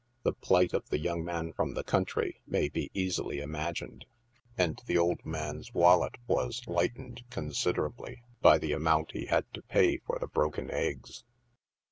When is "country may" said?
1.83-2.69